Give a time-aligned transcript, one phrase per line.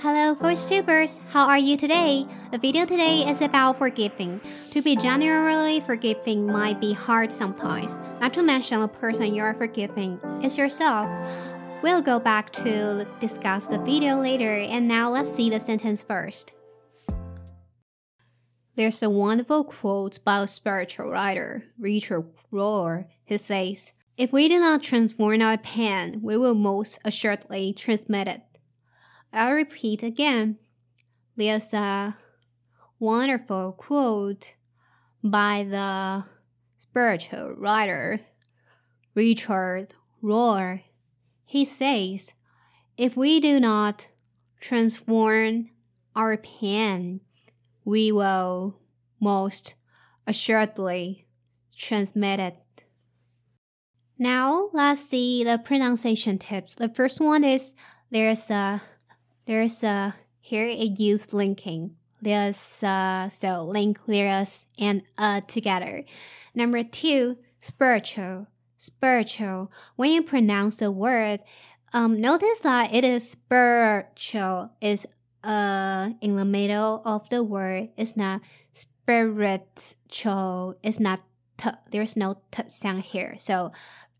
[0.00, 1.18] Hello, first VoiceTubers!
[1.30, 2.24] How are you today?
[2.52, 4.40] The video today is about forgiving.
[4.70, 7.98] To be genuinely forgiving might be hard sometimes.
[8.20, 11.10] Not to mention the person you are forgiving is yourself.
[11.82, 16.52] We'll go back to discuss the video later, and now let's see the sentence first.
[18.76, 23.06] There's a wonderful quote by a spiritual writer, Richard Rohr.
[23.24, 28.42] He says, If we do not transform our pen, we will most assuredly transmit it.
[29.32, 30.58] I'll repeat again.
[31.36, 32.16] There's a
[32.98, 34.54] wonderful quote
[35.22, 36.24] by the
[36.76, 38.20] spiritual writer
[39.14, 40.82] Richard Rohr.
[41.44, 42.32] He says,
[42.96, 44.08] If we do not
[44.60, 45.70] transform
[46.16, 47.20] our pen,
[47.84, 48.78] we will
[49.20, 49.74] most
[50.26, 51.26] assuredly
[51.76, 52.56] transmit it.
[54.18, 56.74] Now let's see the pronunciation tips.
[56.74, 57.74] The first one is
[58.10, 58.82] there's a
[59.48, 61.96] there's a here it used linking.
[62.20, 66.04] There's uh so link there's and uh together.
[66.54, 68.46] Number two, spiritual.
[68.76, 69.72] Spiritual.
[69.96, 71.40] When you pronounce the word,
[71.94, 75.06] um notice that it is spiritual is
[75.42, 77.88] uh in the middle of the word.
[77.96, 80.76] It's not spiritual.
[80.82, 81.20] It's not
[81.56, 81.70] t.
[81.90, 83.36] There's no t sound here.
[83.38, 83.72] So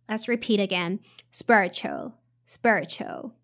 [0.09, 1.01] let's repeat again.
[1.31, 2.15] Spiritual.
[2.47, 3.35] Spiritual.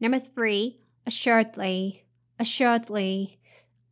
[0.00, 2.04] Number three, assuredly,
[2.38, 3.38] assuredly.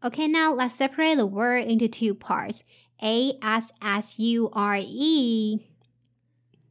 [0.05, 2.65] Okay, now let's separate the word into two parts.
[3.03, 5.67] A S S U R E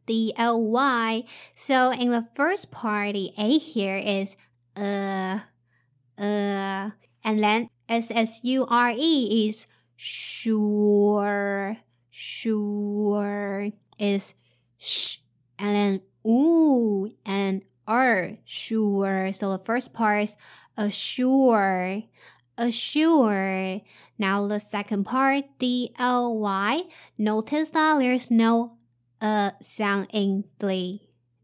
[0.06, 1.24] D L Y.
[1.56, 4.36] So in the first part, the A here is
[4.76, 5.40] uh
[6.18, 6.90] uh
[7.24, 11.78] and then S S U R E is sure
[12.10, 14.34] sure is
[14.78, 15.18] sh
[15.58, 17.39] and then ooh and
[17.90, 19.34] are sure.
[19.34, 20.38] So the first part is
[20.78, 22.04] assure,
[22.56, 23.82] assure.
[24.18, 26.84] Now the second part, D L Y.
[27.18, 28.78] Notice that there's no
[29.20, 31.00] uh sound in dly,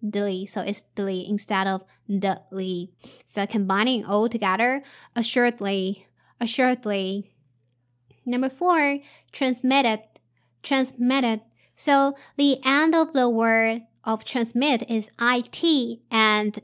[0.08, 0.46] dly.
[0.46, 2.94] So it's dly instead of dly.
[3.26, 4.84] So combining all together,
[5.16, 6.06] assuredly,
[6.40, 7.32] assuredly.
[8.26, 9.00] Number four,
[9.32, 10.02] transmitted,
[10.64, 11.42] transmitted.
[11.76, 16.61] So the end of the word of transmit is IT and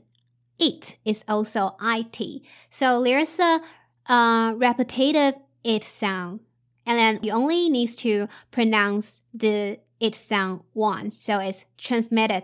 [0.59, 2.41] it is also IT.
[2.69, 3.61] So there's a
[4.07, 6.39] uh, repetitive it sound.
[6.85, 11.17] And then you only need to pronounce the it sound once.
[11.17, 12.43] So it's transmitted,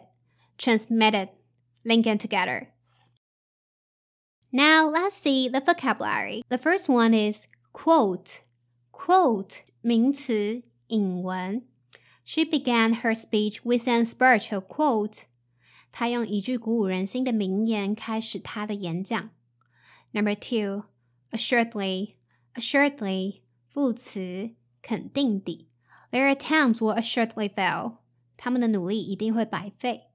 [0.57, 1.29] transmitted,
[1.85, 2.69] linking together.
[4.51, 6.43] Now let's see the vocabulary.
[6.49, 8.41] The first one is quote.
[8.91, 11.63] Quote 名词引文
[12.27, 15.23] she began her speech with an spiritual quote.
[15.91, 19.29] 她用一句鼓舞人心的名言开始她的演讲。
[20.11, 20.85] Number two,
[21.31, 22.15] assuredly,
[22.53, 25.69] assuredly, 副词，肯定地。
[26.11, 27.97] Their attempts will assuredly fail.
[28.37, 30.11] 他们的努力一定会白费。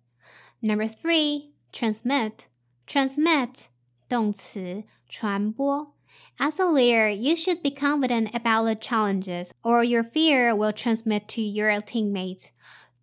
[0.60, 2.44] Number three, transmit,
[2.86, 3.66] transmit,
[4.08, 5.91] 动词，传播。
[6.38, 11.26] as a leader, you should be confident about the challenges, or your fear will transmit
[11.28, 12.50] to your teammates.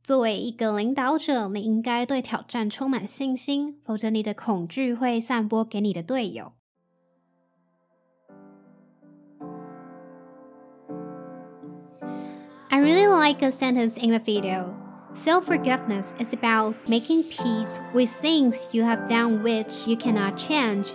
[0.04, 6.54] 作为一个领导者，你应该对挑战充满信心，否则你的恐惧会散播给你的队友。
[12.70, 14.76] I really like a sentence in the video.
[15.16, 20.90] Self forgiveness is about making peace with things you have done which you cannot change.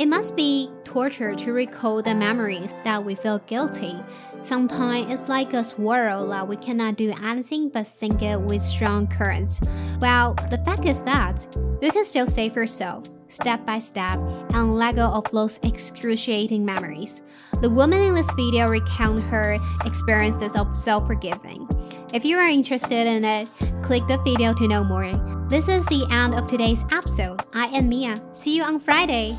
[0.00, 3.94] it must be torture to recall the memories that we feel guilty.
[4.40, 9.08] Sometimes it's like a swirl that we cannot do anything but sink it with strong
[9.08, 9.60] currents.
[10.00, 11.46] Well, the fact is that
[11.82, 14.18] you can still save yourself step by step
[14.54, 17.20] and let go of those excruciating memories.
[17.60, 21.68] The woman in this video recount her experiences of self-forgiving.
[22.14, 23.48] If you are interested in it,
[23.82, 25.12] click the video to know more.
[25.50, 27.42] This is the end of today's episode.
[27.52, 28.18] I am Mia.
[28.32, 29.36] See you on Friday.